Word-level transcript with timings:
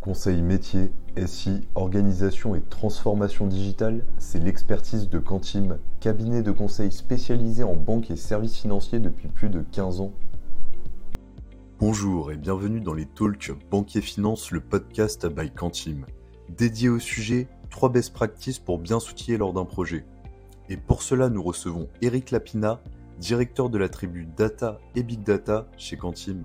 Conseil 0.00 0.40
métier, 0.40 0.90
SI, 1.26 1.68
organisation 1.74 2.54
et 2.54 2.62
transformation 2.62 3.46
digitale, 3.46 4.06
c'est 4.16 4.42
l'expertise 4.42 5.10
de 5.10 5.18
Quantim, 5.18 5.76
cabinet 6.00 6.42
de 6.42 6.52
conseil 6.52 6.90
spécialisé 6.90 7.64
en 7.64 7.74
banque 7.74 8.10
et 8.10 8.16
services 8.16 8.56
financiers 8.56 8.98
depuis 8.98 9.28
plus 9.28 9.50
de 9.50 9.60
15 9.60 10.00
ans. 10.00 10.14
Bonjour 11.80 12.32
et 12.32 12.38
bienvenue 12.38 12.80
dans 12.80 12.94
les 12.94 13.04
Talks 13.04 13.52
Banquier 13.70 14.00
Finance, 14.00 14.52
le 14.52 14.60
podcast 14.60 15.26
by 15.26 15.50
Quantim, 15.50 16.06
dédié 16.48 16.88
au 16.88 16.98
sujet 16.98 17.46
3 17.68 17.90
best 17.90 18.14
practices 18.14 18.58
pour 18.58 18.78
bien 18.78 19.00
s'outiller 19.00 19.36
lors 19.36 19.52
d'un 19.52 19.66
projet. 19.66 20.06
Et 20.70 20.78
pour 20.78 21.02
cela, 21.02 21.28
nous 21.28 21.42
recevons 21.42 21.88
Eric 22.00 22.30
Lapina, 22.30 22.80
directeur 23.18 23.68
de 23.68 23.76
la 23.76 23.90
tribu 23.90 24.26
Data 24.34 24.80
et 24.94 25.02
Big 25.02 25.22
Data 25.22 25.68
chez 25.76 25.98
Quantim. 25.98 26.44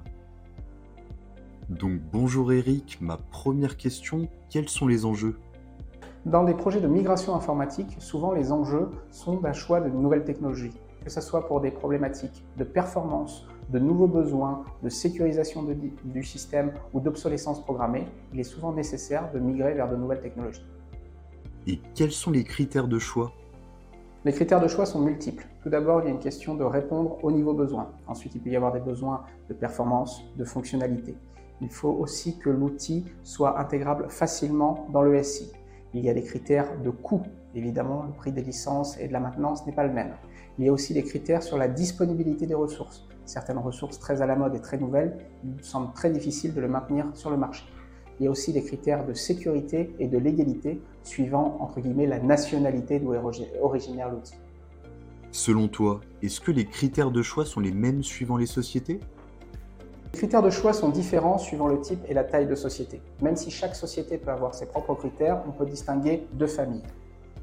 Donc 1.69 1.99
bonjour 2.13 2.53
Eric, 2.53 2.99
ma 3.01 3.17
première 3.17 3.75
question, 3.75 4.27
quels 4.51 4.69
sont 4.69 4.85
les 4.85 5.03
enjeux? 5.03 5.39
Dans 6.27 6.43
des 6.43 6.53
projets 6.53 6.79
de 6.79 6.87
migration 6.87 7.33
informatique, 7.33 7.95
souvent 7.97 8.33
les 8.33 8.51
enjeux 8.51 8.91
sont 9.09 9.37
d'un 9.37 9.53
choix 9.53 9.81
de 9.81 9.89
nouvelles 9.89 10.25
technologies, 10.25 10.73
que 11.03 11.09
ce 11.09 11.21
soit 11.21 11.47
pour 11.47 11.61
des 11.61 11.71
problématiques 11.71 12.45
de 12.57 12.63
performance, 12.63 13.47
de 13.71 13.79
nouveaux 13.79 14.07
besoins, 14.07 14.63
de 14.83 14.89
sécurisation 14.89 15.65
du 16.03 16.23
système 16.23 16.71
ou 16.93 16.99
d'obsolescence 16.99 17.63
programmée, 17.63 18.05
il 18.31 18.39
est 18.39 18.43
souvent 18.43 18.71
nécessaire 18.71 19.31
de 19.31 19.39
migrer 19.39 19.73
vers 19.73 19.89
de 19.89 19.95
nouvelles 19.95 20.21
technologies. 20.21 20.65
Et 21.65 21.79
quels 21.95 22.11
sont 22.11 22.29
les 22.29 22.43
critères 22.43 22.87
de 22.87 22.99
choix? 22.99 23.31
Les 24.25 24.33
critères 24.33 24.59
de 24.59 24.67
choix 24.67 24.85
sont 24.85 24.99
multiples. 24.99 25.47
Tout 25.63 25.69
d'abord, 25.69 26.01
il 26.01 26.05
y 26.05 26.07
a 26.07 26.11
une 26.11 26.19
question 26.19 26.55
de 26.55 26.63
répondre 26.63 27.17
au 27.23 27.31
niveau 27.31 27.53
besoin. 27.53 27.91
Ensuite, 28.07 28.35
il 28.35 28.41
peut 28.41 28.49
y 28.49 28.55
avoir 28.55 28.73
des 28.73 28.79
besoins 28.81 29.23
de 29.47 29.53
performance, 29.53 30.23
de 30.35 30.43
fonctionnalité 30.43 31.15
il 31.61 31.69
faut 31.69 31.89
aussi 31.89 32.37
que 32.37 32.49
l'outil 32.49 33.05
soit 33.23 33.59
intégrable 33.59 34.09
facilement 34.09 34.87
dans 34.91 35.01
le 35.01 35.21
SI. 35.23 35.51
Il 35.93 36.03
y 36.03 36.09
a 36.09 36.13
des 36.13 36.23
critères 36.23 36.79
de 36.81 36.89
coût. 36.89 37.21
Évidemment, 37.53 38.03
le 38.03 38.11
prix 38.11 38.31
des 38.31 38.41
licences 38.41 38.99
et 38.99 39.07
de 39.07 39.13
la 39.13 39.21
maintenance 39.21 39.65
n'est 39.65 39.73
pas 39.73 39.85
le 39.85 39.93
même. 39.93 40.13
Il 40.57 40.65
y 40.65 40.69
a 40.69 40.73
aussi 40.73 40.93
des 40.93 41.03
critères 41.03 41.41
sur 41.41 41.57
la 41.57 41.67
disponibilité 41.67 42.45
des 42.45 42.53
ressources. 42.53 43.07
Certaines 43.25 43.57
ressources 43.57 43.99
très 43.99 44.21
à 44.21 44.25
la 44.25 44.35
mode 44.35 44.55
et 44.55 44.61
très 44.61 44.77
nouvelles, 44.77 45.17
il 45.43 45.63
semble 45.63 45.93
très 45.93 46.09
difficile 46.09 46.53
de 46.53 46.61
le 46.61 46.67
maintenir 46.67 47.07
sur 47.13 47.29
le 47.29 47.37
marché. 47.37 47.63
Il 48.19 48.25
y 48.25 48.27
a 48.27 48.31
aussi 48.31 48.53
des 48.53 48.63
critères 48.63 49.05
de 49.05 49.13
sécurité 49.13 49.93
et 49.99 50.07
de 50.07 50.17
légalité 50.17 50.81
suivant, 51.03 51.57
entre 51.59 51.81
guillemets, 51.81 52.07
la 52.07 52.19
nationalité 52.19 52.99
d'où 52.99 53.13
est 53.13 53.21
originaire 53.61 54.09
l'outil. 54.09 54.35
Selon 55.31 55.67
toi, 55.67 55.99
est-ce 56.21 56.39
que 56.39 56.51
les 56.51 56.65
critères 56.65 57.11
de 57.11 57.21
choix 57.21 57.45
sont 57.45 57.59
les 57.59 57.73
mêmes 57.73 58.03
suivant 58.03 58.37
les 58.37 58.45
sociétés? 58.45 59.01
Les 60.13 60.19
critères 60.19 60.41
de 60.41 60.49
choix 60.49 60.71
sont 60.71 60.87
différents 60.87 61.37
suivant 61.37 61.67
le 61.67 61.81
type 61.81 61.99
et 62.07 62.13
la 62.13 62.23
taille 62.23 62.47
de 62.47 62.55
société. 62.55 63.01
Même 63.21 63.35
si 63.35 63.51
chaque 63.51 63.75
société 63.75 64.17
peut 64.17 64.31
avoir 64.31 64.55
ses 64.55 64.65
propres 64.67 64.95
critères, 64.95 65.43
on 65.45 65.51
peut 65.51 65.65
distinguer 65.65 66.25
deux 66.31 66.47
familles. 66.47 66.83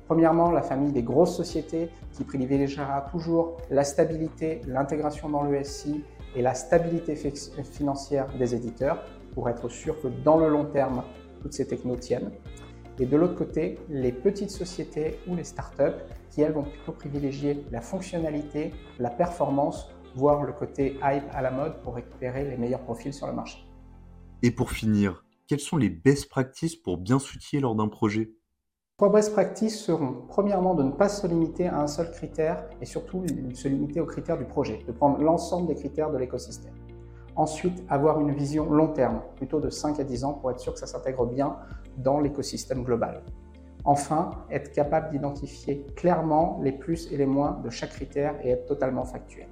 Premièrement, 0.06 0.50
la 0.50 0.62
famille 0.62 0.90
des 0.90 1.02
grosses 1.02 1.36
sociétés 1.36 1.90
qui 2.12 2.24
privilégiera 2.24 3.02
toujours 3.10 3.58
la 3.70 3.84
stabilité, 3.84 4.62
l'intégration 4.66 5.28
dans 5.28 5.42
le 5.42 5.62
SI 5.62 6.02
et 6.34 6.40
la 6.40 6.54
stabilité 6.54 7.14
financière 7.14 8.26
des 8.38 8.54
éditeurs 8.54 9.04
pour 9.32 9.48
être 9.48 9.68
sûr 9.68 10.00
que 10.00 10.08
dans 10.08 10.38
le 10.38 10.48
long 10.48 10.64
terme, 10.66 11.02
toutes 11.40 11.52
ces 11.52 11.66
technos 11.66 11.96
tiennent. 11.96 12.30
Et 12.98 13.06
de 13.06 13.16
l'autre 13.16 13.34
côté, 13.34 13.78
les 13.88 14.12
petites 14.12 14.50
sociétés 14.50 15.18
ou 15.26 15.34
les 15.34 15.44
startups 15.44 15.98
qui, 16.30 16.42
elles, 16.42 16.52
vont 16.52 16.62
plutôt 16.62 16.92
privilégier 16.92 17.64
la 17.70 17.80
fonctionnalité, 17.80 18.72
la 18.98 19.10
performance 19.10 19.90
voir 20.14 20.42
le 20.42 20.52
côté 20.52 20.98
hype 21.02 21.24
à 21.32 21.42
la 21.42 21.50
mode 21.50 21.80
pour 21.82 21.94
récupérer 21.94 22.44
les 22.48 22.56
meilleurs 22.56 22.82
profils 22.82 23.14
sur 23.14 23.26
le 23.26 23.32
marché. 23.32 23.66
Et 24.42 24.50
pour 24.50 24.70
finir, 24.70 25.24
quelles 25.46 25.60
sont 25.60 25.76
les 25.76 25.88
best 25.88 26.28
practices 26.28 26.76
pour 26.76 26.98
bien 26.98 27.18
s'outiller 27.18 27.60
lors 27.60 27.74
d'un 27.74 27.88
projet? 27.88 28.32
Trois 28.98 29.10
best 29.10 29.32
practices 29.32 29.80
seront 29.80 30.24
premièrement 30.28 30.74
de 30.74 30.82
ne 30.82 30.90
pas 30.90 31.08
se 31.08 31.26
limiter 31.26 31.66
à 31.66 31.80
un 31.80 31.86
seul 31.86 32.10
critère 32.10 32.64
et 32.80 32.86
surtout 32.86 33.20
de 33.20 33.54
se 33.54 33.68
limiter 33.68 34.00
aux 34.00 34.06
critères 34.06 34.38
du 34.38 34.44
projet, 34.44 34.84
de 34.86 34.92
prendre 34.92 35.18
l'ensemble 35.18 35.68
des 35.68 35.74
critères 35.74 36.10
de 36.10 36.18
l'écosystème. 36.18 36.74
Ensuite, 37.34 37.82
avoir 37.88 38.20
une 38.20 38.32
vision 38.32 38.70
long 38.70 38.88
terme, 38.88 39.20
plutôt 39.36 39.60
de 39.60 39.70
5 39.70 39.98
à 40.00 40.04
10 40.04 40.24
ans 40.24 40.34
pour 40.34 40.50
être 40.50 40.60
sûr 40.60 40.74
que 40.74 40.78
ça 40.78 40.86
s'intègre 40.86 41.26
bien 41.26 41.56
dans 41.96 42.20
l'écosystème 42.20 42.82
global. 42.84 43.22
Enfin, 43.84 44.32
être 44.50 44.70
capable 44.72 45.10
d'identifier 45.10 45.86
clairement 45.96 46.60
les 46.62 46.72
plus 46.72 47.10
et 47.10 47.16
les 47.16 47.26
moins 47.26 47.58
de 47.64 47.70
chaque 47.70 47.90
critère 47.90 48.34
et 48.44 48.50
être 48.50 48.66
totalement 48.66 49.04
factuel. 49.04 49.48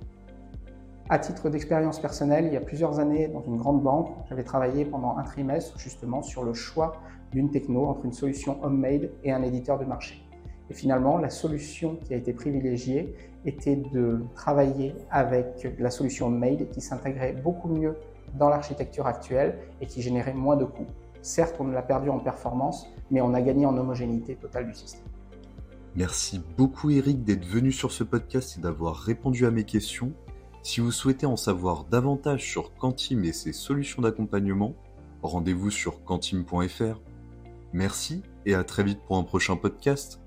À 1.09 1.19
titre 1.19 1.49
d'expérience 1.49 1.99
personnelle, 1.99 2.47
il 2.47 2.53
y 2.53 2.57
a 2.57 2.61
plusieurs 2.61 3.01
années, 3.01 3.27
dans 3.27 3.43
une 3.43 3.57
grande 3.57 3.83
banque, 3.83 4.11
j'avais 4.29 4.45
travaillé 4.45 4.85
pendant 4.85 5.17
un 5.17 5.25
trimestre 5.25 5.77
justement 5.79 6.23
sur 6.23 6.45
le 6.45 6.53
choix 6.53 6.93
d'une 7.33 7.51
techno 7.51 7.87
entre 7.87 8.05
une 8.05 8.13
solution 8.13 8.63
homemade 8.63 9.11
et 9.25 9.33
un 9.33 9.43
éditeur 9.43 9.79
de 9.79 9.85
marché. 9.85 10.23
Et 10.71 10.75
finalement, 10.75 11.19
la 11.19 11.31
solution 11.31 11.97
qui 11.97 12.15
a 12.15 12.17
été 12.17 12.33
privilégiée 12.33 13.15
était 13.45 13.77
de 13.77 14.21
travailler 14.35 14.95
avec 15.11 15.69
la 15.79 15.91
solution 15.91 16.29
homemade 16.29 16.69
qui 16.71 16.81
s'intégrait 16.81 17.33
beaucoup 17.33 17.69
mieux 17.69 17.97
dans 18.39 18.49
l'architecture 18.49 19.07
actuelle 19.07 19.59
et 19.81 19.87
qui 19.87 20.01
générait 20.03 20.35
moins 20.35 20.57
de 20.57 20.65
coûts. 20.65 20.87
Certes, 21.23 21.57
on 21.59 21.67
l'a 21.67 21.83
perdu 21.83 22.09
en 22.09 22.19
performance, 22.19 22.87
mais 23.11 23.21
on 23.21 23.35
a 23.35 23.41
gagné 23.43 23.67
en 23.67 23.77
homogénéité 23.77 24.37
totale 24.37 24.67
du 24.67 24.75
système. 24.75 25.05
Merci 25.97 26.41
beaucoup 26.57 26.91
Eric 26.91 27.25
d'être 27.25 27.45
venu 27.45 27.73
sur 27.73 27.91
ce 27.91 28.05
podcast 28.05 28.57
et 28.57 28.61
d'avoir 28.61 28.95
répondu 28.95 29.45
à 29.47 29.51
mes 29.51 29.65
questions. 29.65 30.13
Si 30.63 30.81
vous 30.81 30.93
souhaitez 30.93 31.27
en 31.27 31.37
savoir 31.37 31.85
davantage 31.85 32.49
sur 32.49 32.75
Quantim 32.75 33.25
et 33.25 33.33
ses 33.33 33.53
solutions 33.53 34.03
d'accompagnement, 34.03 34.75
rendez-vous 35.23 35.71
sur 35.71 36.05
quantim.fr. 36.05 37.01
Merci 37.73 38.23
et 38.47 38.55
à 38.55 38.63
très 38.63 38.85
vite 38.85 39.01
pour 39.07 39.17
un 39.17 39.25
prochain 39.25 39.57
podcast. 39.57 40.20